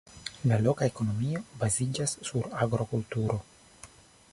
[0.51, 3.39] La loka ekonomio baziĝas sur agrokulturo.